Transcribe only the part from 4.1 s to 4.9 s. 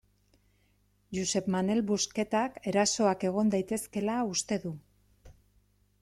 uste du.